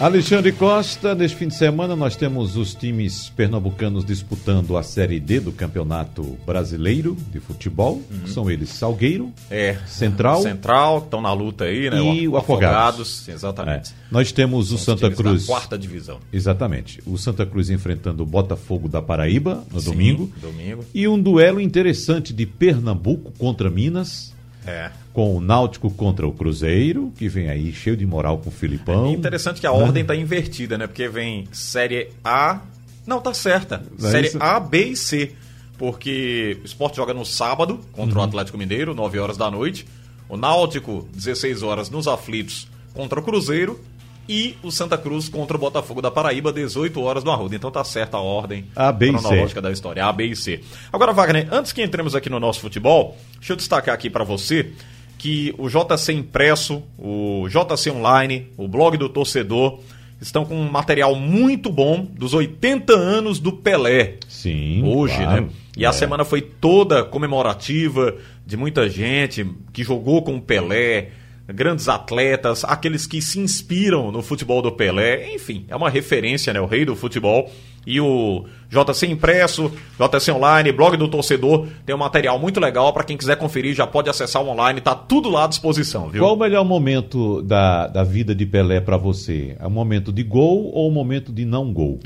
[0.00, 5.40] Alexandre Costa, neste fim de semana nós temos os times pernambucanos disputando a Série D
[5.40, 8.00] do Campeonato Brasileiro de Futebol.
[8.08, 8.26] Uhum.
[8.28, 10.40] São eles Salgueiro, é, Central.
[10.40, 12.00] Central, estão na luta aí, né?
[12.00, 12.76] E o Afogados.
[12.76, 13.90] Afogados exatamente.
[13.90, 13.94] É.
[14.08, 15.46] Nós temos o Santa Cruz.
[15.46, 16.20] quarta divisão.
[16.32, 17.02] Exatamente.
[17.04, 20.32] O Santa Cruz enfrentando o Botafogo da Paraíba no Sim, domingo.
[20.40, 20.84] Domingo.
[20.94, 24.32] E um duelo interessante de Pernambuco contra Minas.
[24.68, 24.90] É.
[25.12, 29.06] Com o Náutico contra o Cruzeiro, que vem aí cheio de moral com o Filipão.
[29.06, 30.86] É interessante que a ordem está invertida, né?
[30.86, 32.60] Porque vem Série A.
[33.06, 33.82] Não, tá certa.
[33.98, 34.38] É série isso?
[34.40, 35.32] A, B e C.
[35.78, 38.24] Porque o Sport joga no sábado contra Uhum.
[38.24, 39.86] o Atlético Mineiro, 9 horas da noite.
[40.28, 43.80] O Náutico, 16 horas nos aflitos contra o Cruzeiro.
[44.28, 47.56] E o Santa Cruz contra o Botafogo da Paraíba, 18 horas no Arruda.
[47.56, 49.18] Então tá certa a ordem A, B e C.
[49.22, 50.04] cronológica da história.
[50.04, 50.60] A, B e C.
[50.92, 54.70] Agora, Wagner, antes que entremos aqui no nosso futebol, deixa eu destacar aqui para você
[55.16, 59.80] que o JC Impresso, o JC Online, o blog do torcedor,
[60.20, 64.16] estão com um material muito bom dos 80 anos do Pelé.
[64.28, 64.82] Sim.
[64.84, 65.42] Hoje, claro.
[65.42, 65.48] né?
[65.76, 65.92] E a É.
[65.92, 71.10] semana foi toda comemorativa de muita gente que jogou com o Pelé,
[71.52, 75.34] grandes atletas, aqueles que se inspiram no futebol do Pelé.
[75.34, 76.60] Enfim, é uma referência, né?
[76.60, 77.50] O rei do futebol.
[77.86, 83.02] E o JC Impresso, JC Online, blog do torcedor, tem um material muito legal para
[83.02, 86.22] quem quiser conferir, já pode acessar o online, tá tudo lá à disposição, viu?
[86.22, 89.56] Qual o melhor momento da, da vida de Pelé para você?
[89.58, 91.98] É um momento de gol ou um momento de não gol?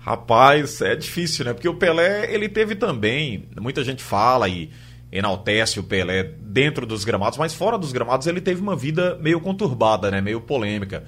[0.00, 1.52] Rapaz, é difícil, né?
[1.52, 4.70] Porque o Pelé, ele teve também, muita gente fala e
[5.12, 9.40] enaltece o Pelé dentro dos gramados, mas fora dos gramados ele teve uma vida meio
[9.40, 10.20] conturbada, né?
[10.20, 11.04] Meio polêmica.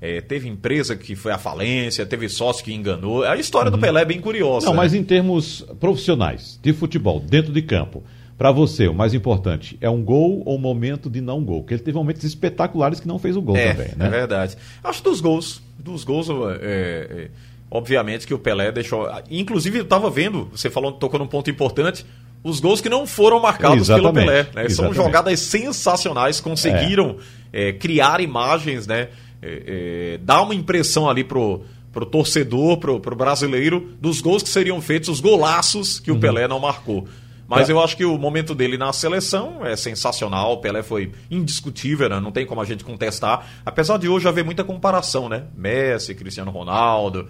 [0.00, 3.24] É, teve empresa que foi à falência, teve sócio que enganou.
[3.24, 4.66] A história do Pelé é bem curiosa.
[4.66, 4.78] Não, né?
[4.78, 8.04] mas em termos profissionais, de futebol, dentro de campo,
[8.38, 11.62] para você, o mais importante é um gol ou um momento de não gol?
[11.62, 14.08] Porque ele teve momentos espetaculares que não fez o gol é, também, É né?
[14.08, 14.56] verdade.
[14.84, 15.60] Acho dos gols.
[15.76, 17.30] Dos gols, é, é,
[17.68, 19.08] obviamente que o Pelé deixou.
[19.28, 22.06] Inclusive, eu estava vendo, você falou, tocou num ponto importante.
[22.42, 24.62] Os gols que não foram marcados pelo Exatamente, Pelé.
[24.64, 24.68] né?
[24.68, 27.16] São jogadas sensacionais, conseguiram
[27.52, 29.08] é, criar imagens, né?
[29.40, 34.48] É, é, dar uma impressão ali pro, pro torcedor, pro, pro brasileiro, dos gols que
[34.48, 37.06] seriam feitos, os golaços que o Pelé não marcou.
[37.46, 40.52] Mas Pra- eu acho que o momento dele na seleção é sensacional.
[40.52, 42.20] O Pelé foi indiscutível, né?
[42.20, 43.48] não tem como a gente contestar.
[43.64, 45.44] Apesar de hoje haver muita comparação, né?
[45.56, 47.26] Messi, Cristiano Ronaldo.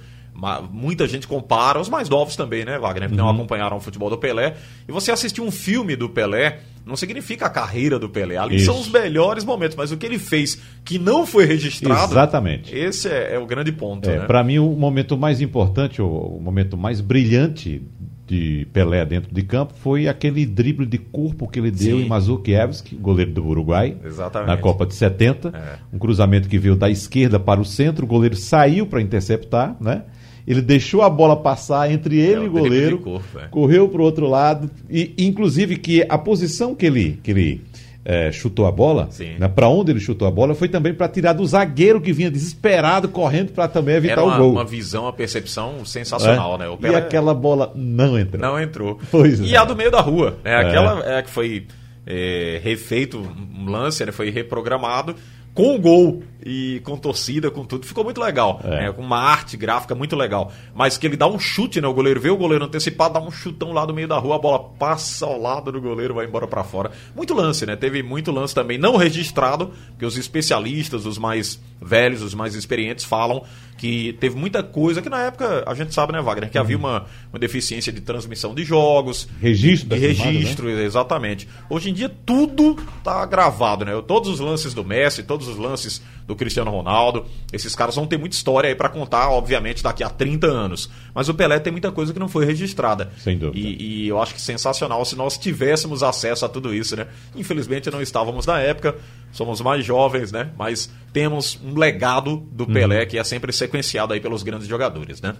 [0.70, 3.08] Muita gente compara, os mais novos também, né, Wagner?
[3.08, 4.54] Que não acompanharam o futebol do Pelé.
[4.88, 8.36] E você assistir um filme do Pelé não significa a carreira do Pelé.
[8.36, 8.84] Ali são Isso.
[8.84, 12.12] os melhores momentos, mas o que ele fez que não foi registrado.
[12.12, 12.74] Exatamente.
[12.74, 14.08] Esse é, é o grande ponto.
[14.08, 14.26] É, né?
[14.26, 17.82] Para mim, o momento mais importante, o, momento mais brilhante
[18.26, 22.04] de Pelé dentro de campo foi aquele drible de corpo que ele deu Sim.
[22.04, 24.48] em Mazukiewicz, goleiro do Uruguai, Exatamente.
[24.48, 25.48] na Copa de 70.
[25.48, 25.78] É.
[25.92, 30.04] Um cruzamento que veio da esquerda para o centro, o goleiro saiu para interceptar, né?
[30.48, 33.48] Ele deixou a bola passar entre ele É, e o goleiro, corpo, é.
[33.48, 37.60] correu para o outro lado e, inclusive, que a posição que ele, que ele
[38.02, 41.34] eh, chutou a bola, né, para onde ele chutou a bola, foi também para tirar
[41.34, 44.52] do zagueiro que vinha desesperado correndo para também evitar uma, o gol.
[44.52, 46.58] uma visão, uma percepção sensacional, É.
[46.58, 46.90] né?
[46.90, 48.40] E aquela bola não entrou.
[48.40, 48.98] Não entrou.
[49.10, 49.58] Pois e é.
[49.58, 50.56] a do meio da rua, né?
[50.56, 51.66] Aquela é, que foi
[52.06, 54.12] é, refeito um lance, né?
[54.12, 55.14] foi reprogramado
[55.54, 57.86] com o gol e com torcida, com tudo.
[57.86, 58.60] Ficou muito legal.
[58.64, 58.68] É.
[58.68, 58.92] né?
[58.92, 60.52] Com uma arte gráfica muito legal.
[60.74, 61.88] Mas que ele dá um chute, né?
[61.88, 64.38] O goleiro vê o goleiro antecipado, dá um chutão lá do meio da rua, a
[64.38, 66.90] bola passa ao lado do goleiro, vai embora pra fora.
[67.14, 67.76] Muito lance, né?
[67.76, 73.04] Teve muito lance também não registrado, porque os especialistas, os mais velhos, os mais experientes
[73.04, 73.42] falam
[73.76, 77.06] que teve muita coisa que na época a gente sabe, né, Wagner, que havia uma,
[77.32, 80.32] uma deficiência de transmissão de jogos, Registro de filmada, né?
[80.32, 81.48] registro, exatamente.
[81.70, 83.92] Hoje em dia tudo tá gravado, né?
[84.06, 88.18] Todos os lances do Messi, todos os lances do Cristiano Ronaldo, esses caras vão ter
[88.18, 90.90] muita história aí pra contar, obviamente, daqui a 30 anos.
[91.14, 93.10] Mas o Pelé tem muita coisa que não foi registrada.
[93.18, 93.58] Sem dúvida.
[93.58, 97.06] E, e eu acho que sensacional se nós tivéssemos acesso a tudo isso, né?
[97.36, 98.96] Infelizmente não estávamos na época,
[99.30, 100.50] somos mais jovens, né?
[100.58, 102.72] Mas temos um legado do Uhum.
[102.72, 105.34] Pelé que é sempre sequenciado aí pelos grandes jogadores, né?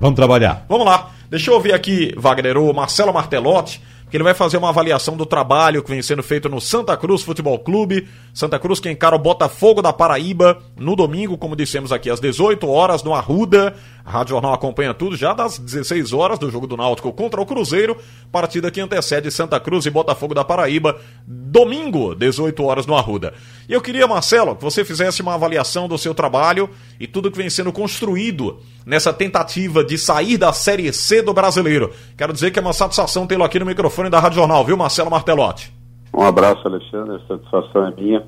[0.00, 0.64] Vamos trabalhar.
[0.68, 1.12] Vamos lá.
[1.30, 3.80] Deixa eu ouvir aqui, Wagner, o Marcelo Martelotti,
[4.14, 7.24] que ele vai fazer uma avaliação do trabalho que vem sendo feito no Santa Cruz
[7.24, 8.06] Futebol Clube.
[8.32, 12.64] Santa Cruz que encara o Botafogo da Paraíba no domingo, como dissemos aqui, às 18
[12.68, 13.74] horas, no Arruda.
[14.04, 17.46] A Rádio Jornal acompanha tudo já das 16 horas do jogo do Náutico contra o
[17.46, 17.96] Cruzeiro.
[18.30, 20.96] Partida que antecede Santa Cruz e Botafogo da Paraíba,
[21.26, 23.34] domingo, 18 horas no Arruda.
[23.68, 26.68] E eu queria, Marcelo, que você fizesse uma avaliação do seu trabalho
[26.98, 31.92] e tudo que vem sendo construído nessa tentativa de sair da Série C do brasileiro.
[32.16, 35.10] Quero dizer que é uma satisfação tê-lo aqui no microfone da Rádio Jornal, viu, Marcelo
[35.10, 35.72] Martelotti?
[36.12, 38.26] Um abraço, Alexandre, a satisfação é minha.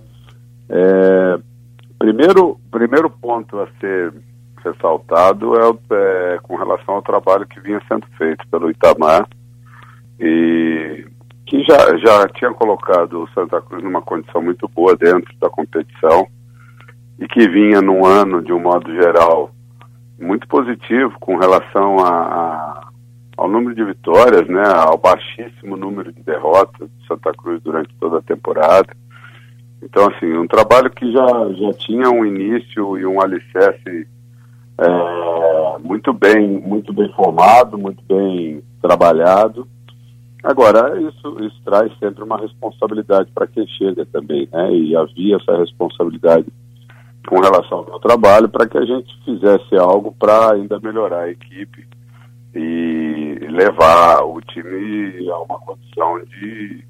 [0.68, 1.38] É,
[1.98, 4.12] Primeiro, primeiro ponto a ser
[4.62, 9.26] ressaltado é, é, com relação ao trabalho que vinha sendo feito pelo Itamar
[10.20, 11.06] e
[11.46, 16.26] que já, já tinha colocado o Santa Cruz numa condição muito boa dentro da competição
[17.18, 19.50] e que vinha num ano, de um modo geral,
[20.18, 22.88] muito positivo com relação a, a,
[23.36, 28.18] ao número de vitórias, né, ao baixíssimo número de derrotas do Santa Cruz durante toda
[28.18, 28.88] a temporada.
[29.82, 34.08] Então, assim, um trabalho que já, já tinha um início e um alicerce
[34.78, 39.68] é, muito bem muito bem formado, muito bem trabalhado.
[40.46, 44.72] Agora, isso, isso traz sempre uma responsabilidade para quem chega também, né?
[44.72, 46.46] E havia essa responsabilidade
[47.26, 51.30] com relação ao meu trabalho para que a gente fizesse algo para ainda melhorar a
[51.30, 51.84] equipe
[52.54, 56.84] e levar o time a uma condição de,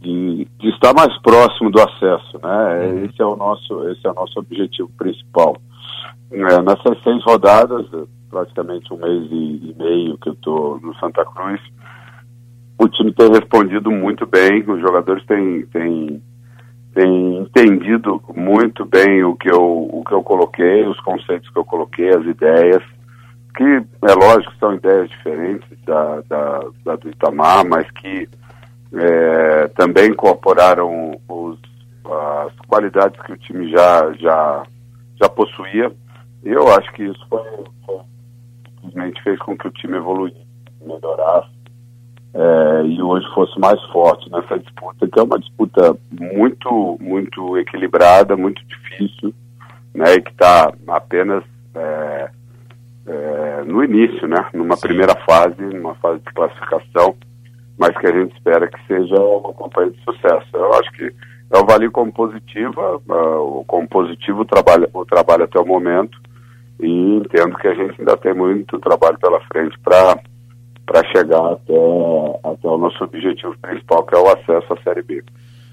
[0.00, 2.86] de, de estar mais próximo do acesso, né?
[2.86, 3.04] Uhum.
[3.04, 5.58] Esse é o nosso esse é o nosso objetivo principal.
[6.32, 7.86] É, nessas seis rodadas,
[8.30, 11.60] praticamente um mês e, e meio que eu estou no Santa Cruz,
[12.78, 16.22] o time tem respondido muito bem, os jogadores têm, têm,
[16.94, 21.64] têm entendido muito bem o que, eu, o que eu coloquei, os conceitos que eu
[21.64, 22.82] coloquei, as ideias,
[23.56, 28.28] que é lógico são ideias diferentes da, da, da do Itamar, mas que
[28.92, 31.58] é, também incorporaram os,
[32.04, 34.62] as qualidades que o time já, já,
[35.18, 35.90] já possuía.
[36.44, 37.42] Eu acho que isso foi,
[37.86, 38.00] foi
[38.82, 40.46] simplesmente fez com que o time evoluísse,
[40.82, 41.55] melhorasse
[42.36, 48.36] é, e hoje fosse mais forte nessa disputa, que é uma disputa muito, muito equilibrada,
[48.36, 49.34] muito difícil,
[49.94, 51.42] né, e que está apenas
[51.74, 52.30] é,
[53.06, 54.88] é, no início, né, numa Sim.
[54.88, 57.16] primeira fase, numa fase de classificação,
[57.78, 60.46] mas que a gente espera que seja uma campanha de sucesso.
[60.52, 65.58] Eu acho que eu avalio como positiva, uh, como positivo o trabalho, o trabalho até
[65.58, 66.18] o momento,
[66.80, 69.78] e entendo que a gente ainda tem muito trabalho pela frente
[70.86, 71.74] para chegar até,
[72.44, 75.22] até o nosso objetivo principal, que é o acesso à Série B.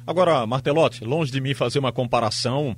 [0.05, 2.75] Agora, Martelotti, longe de mim fazer uma comparação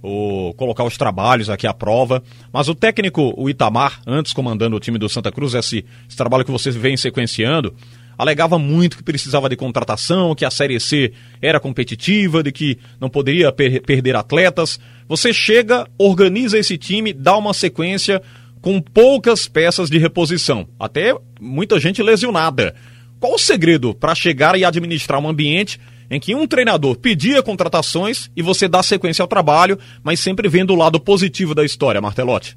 [0.00, 4.80] ou colocar os trabalhos aqui à prova, mas o técnico, o Itamar, antes comandando o
[4.80, 7.74] time do Santa Cruz, esse, esse trabalho que vocês vêm sequenciando,
[8.16, 13.08] alegava muito que precisava de contratação, que a Série C era competitiva, de que não
[13.08, 14.78] poderia per perder atletas.
[15.08, 18.20] Você chega, organiza esse time, dá uma sequência
[18.60, 22.74] com poucas peças de reposição, até muita gente lesionada.
[23.20, 28.30] Qual o segredo para chegar e administrar um ambiente em que um treinador pedia contratações
[28.36, 32.56] e você dá sequência ao trabalho, mas sempre vendo o lado positivo da história, Martelotti?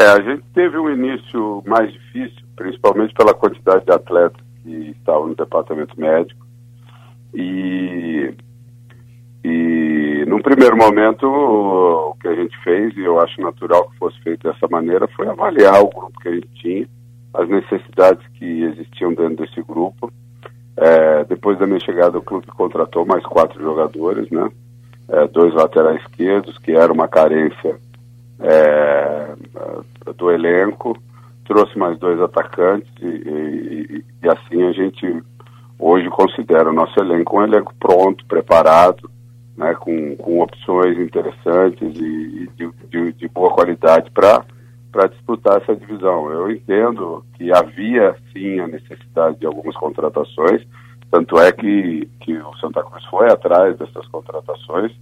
[0.00, 5.28] É, a gente teve um início mais difícil, principalmente pela quantidade de atletas que estavam
[5.28, 6.44] no departamento médico.
[7.34, 8.32] E,
[9.44, 14.18] e num primeiro momento, o que a gente fez, e eu acho natural que fosse
[14.22, 16.88] feito dessa maneira, foi avaliar o grupo que a gente tinha,
[17.34, 20.10] as necessidades que existiam dentro desse grupo.
[20.76, 24.48] É, depois da minha chegada, o clube contratou mais quatro jogadores, né?
[25.08, 27.76] É, dois laterais esquerdos, que era uma carência
[28.40, 29.34] é,
[30.16, 30.96] do elenco,
[31.44, 35.22] trouxe mais dois atacantes e, e, e, assim a gente
[35.78, 39.10] hoje considera o nosso elenco um elenco pronto, preparado,
[39.56, 44.44] né, com, com opções interessantes e, de, de, de boa qualidade para
[45.08, 46.30] disputar essa divisão.
[46.30, 50.66] Eu entendo que havia sim a necessidade de algumas contratações,
[51.10, 54.92] tanto é que, que o Santa Cruz foi atrás dessas contratações,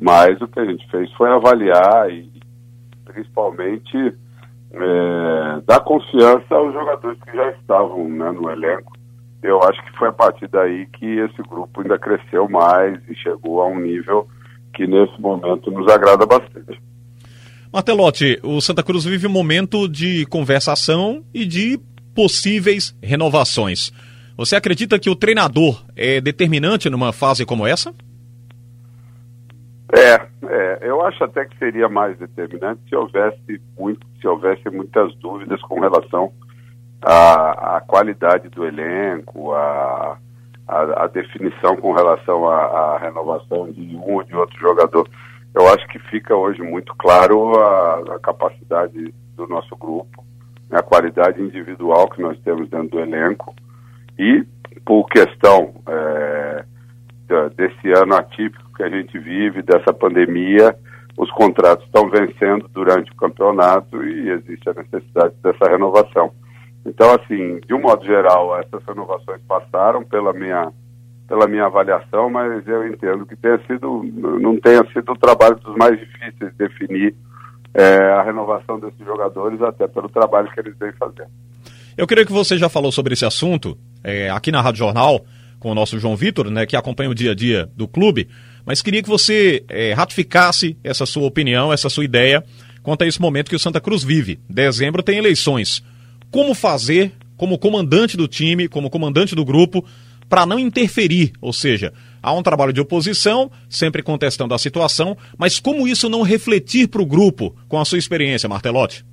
[0.00, 2.30] mas o que a gente fez foi avaliar e
[3.04, 4.14] principalmente
[4.72, 9.01] é, dar confiança aos jogadores que já estavam né, no elenco.
[9.42, 13.60] Eu acho que foi a partir daí que esse grupo ainda cresceu mais e chegou
[13.60, 14.28] a um nível
[14.72, 16.80] que nesse momento nos agrada bastante.
[17.72, 21.80] Martelotti, o Santa Cruz vive um momento de conversação e de
[22.14, 23.90] possíveis renovações.
[24.36, 27.94] Você acredita que o treinador é determinante numa fase como essa?
[29.94, 30.14] É,
[30.48, 35.60] é, eu acho até que seria mais determinante se houvesse muito, se houvesse muitas dúvidas
[35.62, 36.32] com relação
[37.02, 40.18] à, à qualidade do elenco, à,
[40.68, 45.08] à, à, definição com relação à, à, renovação de um ou de outro jogador.
[45.54, 50.24] Eu acho que fica hoje muito claro a, a capacidade do nosso grupo,
[50.70, 53.54] né, a qualidade individual que nós temos dentro do elenco
[54.18, 54.44] e
[54.84, 56.64] por questão é,
[57.56, 60.74] desse ano atípico que a gente vive, dessa pandemia,
[61.16, 66.32] os contratos estão vencendo durante o campeonato e existe a necessidade dessa renovação.
[66.84, 70.72] Então, assim, de um modo geral, essas renovações passaram pela minha,
[71.28, 74.02] pela minha avaliação, mas eu entendo que tenha sido,
[74.40, 77.14] não tenha sido o trabalho dos mais difíceis de definir
[77.74, 81.30] é, a renovação desses jogadores, até pelo trabalho que eles vêm fazendo.
[81.96, 85.24] Eu creio que você já falou sobre esse assunto é, aqui na Rádio Jornal
[85.60, 88.28] com o nosso João Vitor, né, que acompanha o dia a dia do clube,
[88.66, 92.42] mas queria que você é, ratificasse essa sua opinião, essa sua ideia
[92.82, 94.40] quanto a esse momento que o Santa Cruz vive.
[94.50, 95.82] Dezembro tem eleições.
[96.32, 99.84] Como fazer, como comandante do time, como comandante do grupo,
[100.28, 105.60] para não interferir, ou seja, há um trabalho de oposição, sempre contestando a situação, mas
[105.60, 109.04] como isso não refletir para o grupo com a sua experiência, Martelotti?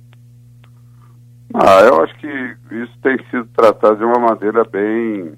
[1.52, 5.32] Ah, eu acho que isso tem sido tratado de uma maneira bem,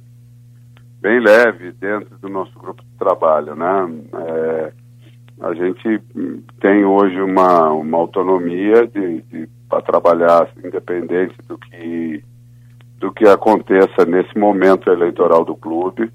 [1.01, 3.89] bem leve dentro do nosso grupo de trabalho, né?
[4.15, 4.73] É,
[5.41, 6.01] a gente
[6.61, 12.25] tem hoje uma, uma autonomia de, de para trabalhar independente do que
[12.99, 16.09] do que aconteça nesse momento eleitoral do clube.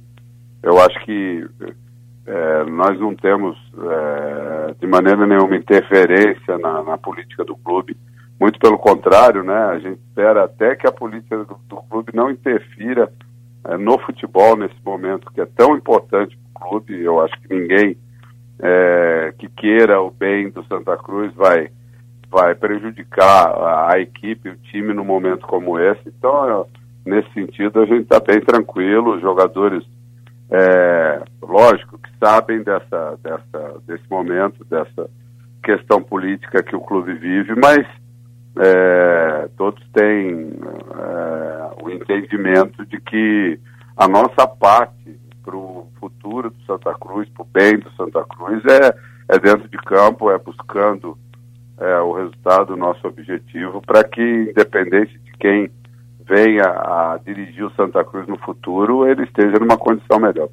[0.63, 1.45] Eu acho que
[2.25, 7.97] é, nós não temos é, de maneira nenhuma interferência na, na política do clube
[8.39, 9.57] muito pelo contrário, né?
[9.57, 13.11] A gente espera até que a política do, do clube não interfira
[13.65, 17.01] é, no futebol nesse momento que é tão importante para o clube.
[17.01, 17.97] Eu acho que ninguém
[18.59, 21.69] é, que queira o bem do Santa Cruz vai
[22.29, 26.01] vai prejudicar a, a equipe, o time no momento como esse.
[26.07, 26.67] Então, eu,
[27.05, 29.15] nesse sentido, a gente está bem tranquilo.
[29.15, 29.83] Os jogadores,
[30.51, 35.09] é, lógico, que sabem dessa, dessa, desse momento, dessa
[35.63, 37.85] questão política que o clube vive, mas
[38.59, 40.51] é, todos têm
[40.97, 43.59] é, o entendimento de que
[43.95, 45.17] a nossa parte
[45.47, 48.93] para o futuro do Santa Cruz, para o bem do Santa Cruz, é,
[49.29, 51.17] é dentro de campo, é buscando
[51.79, 55.71] é, o resultado do nosso objetivo para que, independente de quem
[56.27, 60.49] venha a dirigir o Santa Cruz no futuro, ele esteja numa condição melhor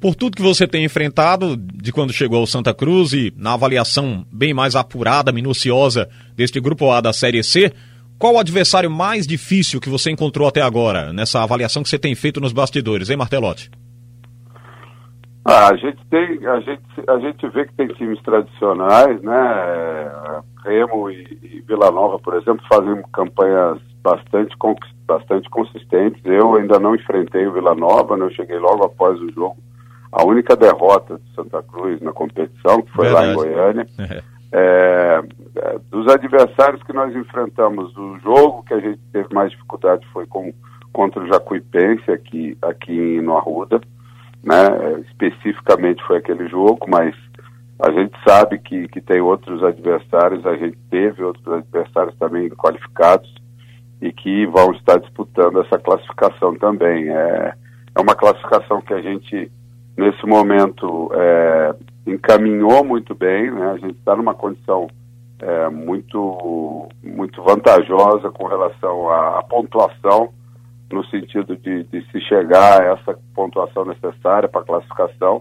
[0.00, 4.24] por tudo que você tem enfrentado de quando chegou ao Santa Cruz e na avaliação
[4.32, 7.70] bem mais apurada, minuciosa deste grupo A da Série C,
[8.18, 12.14] qual o adversário mais difícil que você encontrou até agora, nessa avaliação que você tem
[12.14, 13.70] feito nos bastidores, hein, Martelotti?
[15.44, 20.12] Ah, a gente tem, a gente, a gente vê que tem times tradicionais, né?
[20.64, 24.54] Remo e, e Vila Nova, por exemplo, fazem campanhas bastante,
[25.06, 26.20] bastante consistentes.
[26.24, 28.26] Eu ainda não enfrentei o Vila Nova, né?
[28.26, 29.56] eu cheguei logo após o jogo
[30.12, 33.26] a única derrota de Santa Cruz na competição, que foi Verdade.
[33.26, 33.86] lá em Goiânia.
[34.52, 35.22] É,
[35.54, 40.26] é, dos adversários que nós enfrentamos, o jogo que a gente teve mais dificuldade foi
[40.26, 40.52] com,
[40.92, 43.80] contra o Jacuipense aqui, aqui no Arruda.
[44.42, 45.00] Né?
[45.08, 47.14] Especificamente foi aquele jogo, mas
[47.78, 53.32] a gente sabe que, que tem outros adversários, a gente teve outros adversários também qualificados
[54.00, 57.08] e que vão estar disputando essa classificação também.
[57.08, 57.54] É,
[57.94, 59.50] é uma classificação que a gente
[59.96, 61.74] nesse momento é,
[62.06, 63.72] encaminhou muito bem, né?
[63.72, 64.88] a gente está numa condição
[65.38, 70.30] é, muito, muito vantajosa com relação à, à pontuação,
[70.92, 75.40] no sentido de, de, se chegar a essa pontuação necessária para classificação,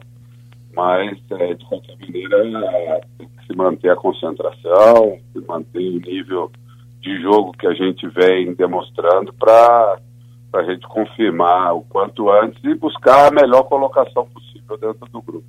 [0.76, 6.52] mas é, de qualquer maneira tem que se manter a concentração, se manter o nível
[7.02, 9.98] de jogo que a gente vem demonstrando para
[10.54, 15.46] a gente confirmar o quanto antes e buscar a melhor colocação possível dentro do grupo.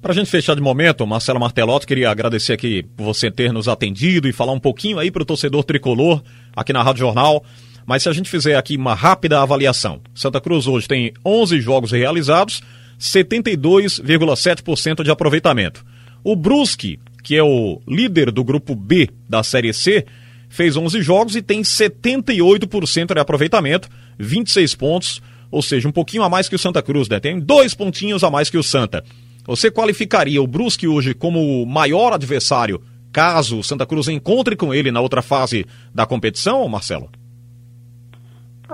[0.00, 3.68] Para a gente fechar de momento, Marcelo Martelotto, queria agradecer aqui por você ter nos
[3.68, 6.22] atendido e falar um pouquinho aí para o torcedor tricolor
[6.54, 7.42] aqui na Rádio Jornal.
[7.86, 11.92] Mas se a gente fizer aqui uma rápida avaliação, Santa Cruz hoje tem 11 jogos
[11.92, 12.62] realizados,
[12.98, 15.84] 72,7% de aproveitamento.
[16.22, 20.06] O Brusque, que é o líder do grupo B da Série C,
[20.48, 23.88] fez 11 jogos e tem 78% de aproveitamento,
[24.18, 27.20] 26 pontos, ou seja, um pouquinho a mais que o Santa Cruz, né?
[27.20, 29.04] Tem dois pontinhos a mais que o Santa.
[29.46, 32.80] Você qualificaria o Brusque hoje como o maior adversário,
[33.12, 37.10] caso o Santa Cruz encontre com ele na outra fase da competição, Marcelo?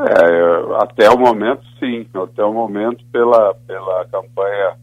[0.06, 2.06] É, até o momento, sim.
[2.14, 4.76] Até o momento, pela, pela campanha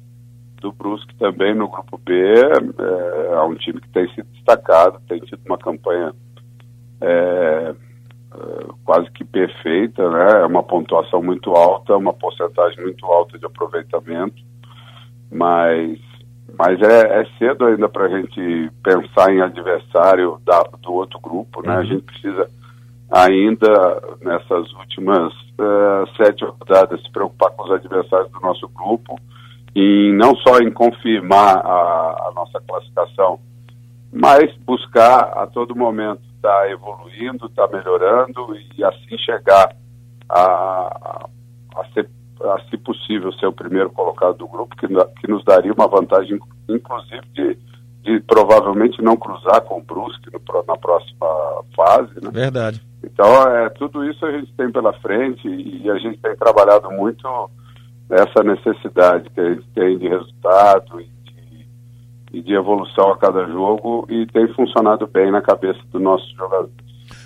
[0.62, 5.20] do Brusque também no Grupo B, é, é um time que tem sido destacado, tem
[5.20, 6.14] tido uma campanha
[7.02, 7.76] é, é,
[8.84, 10.42] quase que perfeita, né?
[10.42, 14.42] É uma pontuação muito alta, uma porcentagem muito alta de aproveitamento,
[15.32, 16.00] mas
[16.58, 21.62] mas é, é cedo ainda para a gente pensar em adversário da, do outro grupo,
[21.62, 21.76] né?
[21.76, 21.80] Uhum.
[21.80, 22.50] A gente precisa
[23.10, 29.18] ainda nessas últimas uh, sete rodadas se preocupar com os adversários do nosso grupo
[29.76, 33.40] e não só em confirmar a, a nossa classificação,
[34.12, 39.76] mas buscar a todo momento está evoluindo, está melhorando e assim chegar
[40.30, 41.30] a, a,
[41.76, 42.10] a, ser
[42.42, 46.40] a, se possível, ser o primeiro colocado do grupo, que, que nos daria uma vantagem,
[46.68, 47.58] inclusive, de,
[48.04, 51.28] de provavelmente não cruzar com o Brusque no, na próxima
[51.76, 52.14] fase.
[52.22, 52.32] Né?
[52.32, 52.87] Verdade.
[53.04, 57.50] Então, é, tudo isso a gente tem pela frente e, a gente tem trabalhado muito
[58.10, 61.68] nessa necessidade que a gente tem de resultado e de,
[62.34, 66.70] e de evolução a cada jogo e tem funcionado bem na cabeça do nosso jogador.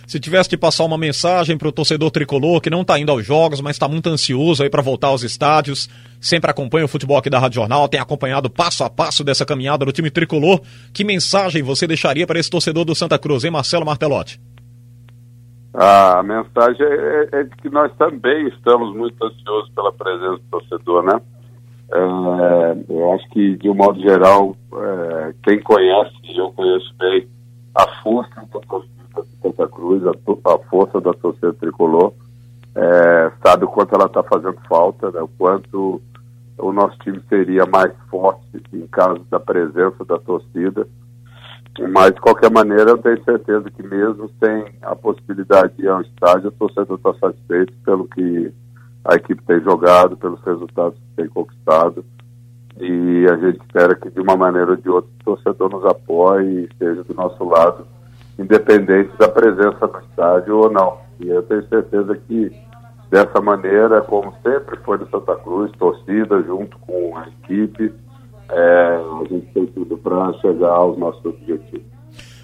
[0.05, 3.25] Se tivesse de passar uma mensagem para o torcedor tricolor que não está indo aos
[3.25, 7.29] jogos, mas está muito ansioso aí para voltar aos estádios, sempre acompanha o futebol aqui
[7.29, 10.59] da Rádio Jornal, tem acompanhado passo a passo dessa caminhada do time tricolor,
[10.93, 14.37] que mensagem você deixaria para esse torcedor do Santa Cruz, hein, Marcelo Martelotti?
[15.73, 21.03] A mensagem é, é, de que nós também estamos muito ansiosos pela presença do torcedor,
[21.03, 21.21] né?
[21.93, 27.27] É, eu acho que, de um modo geral, é, quem conhece, eu conheço bem,
[27.75, 32.13] a força da Santa Cruz, a, a força da torcida tricolor,
[32.75, 36.01] é, sabe o quanto ela está fazendo falta, né, o quanto
[36.57, 40.87] o nosso time seria mais forte em caso da presença da torcida.
[41.79, 46.01] Mas, de qualquer maneira, eu tenho certeza que mesmo sem a possibilidade de ir ao
[46.01, 48.51] estádio, o torcedor está satisfeito pelo que
[49.05, 52.05] a equipe tem jogado, pelos resultados que tem conquistado.
[52.79, 56.45] E a gente espera que, de uma maneira ou de outra, o torcedor nos apoie
[56.45, 57.85] e esteja do nosso lado
[58.39, 60.97] independente da presença no estádio ou não.
[61.19, 62.51] E eu tenho certeza que
[63.09, 67.93] dessa maneira, como sempre foi no Santa Cruz, torcida junto com a equipe,
[68.51, 71.85] é, a gente tem tudo para chegar aos nossos objetivos.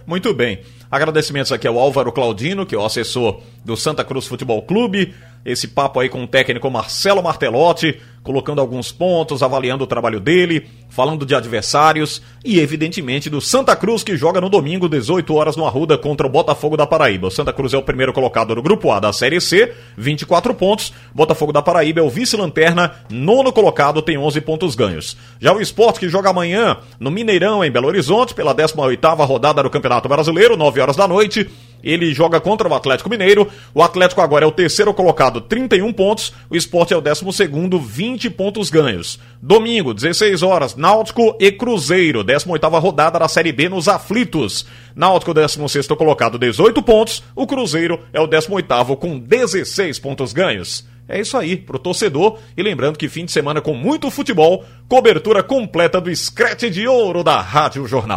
[0.06, 0.60] Muito bem.
[0.90, 5.14] Agradecimentos aqui ao Álvaro Claudino, que é o assessor do Santa Cruz Futebol Clube.
[5.44, 10.68] Esse papo aí com o técnico Marcelo Martelotti, colocando alguns pontos, avaliando o trabalho dele,
[10.90, 15.66] falando de adversários e, evidentemente, do Santa Cruz, que joga no domingo, 18 horas, no
[15.66, 17.28] Arruda, contra o Botafogo da Paraíba.
[17.28, 20.92] O Santa Cruz é o primeiro colocado no Grupo A da Série C, 24 pontos.
[21.16, 25.16] Botafogo da Paraíba é o vice-lanterna, nono colocado, tem 11 pontos ganhos.
[25.40, 29.70] Já o esporte que joga amanhã no Mineirão, em Belo Horizonte, pela 18ª rodada do
[29.70, 31.50] Campeonato Brasileiro, 9 horas da noite.
[31.84, 33.48] Ele joga contra o Atlético Mineiro.
[33.74, 36.34] O Atlético agora é o terceiro colocado, 31 pontos.
[36.50, 39.20] O esporte é o décimo segundo, 20 pontos ganhos.
[39.42, 44.66] Domingo, 16 horas, Náutico e Cruzeiro, 18 rodada da Série B nos aflitos.
[44.96, 47.24] Náutico, 16 colocado, 18 pontos.
[47.36, 50.86] O Cruzeiro é o 18 com 16 pontos ganhos.
[51.08, 52.38] É isso aí, pro torcedor.
[52.56, 57.24] E lembrando que fim de semana com muito futebol, cobertura completa do Scratch de Ouro
[57.24, 58.16] da Rádio Jornal.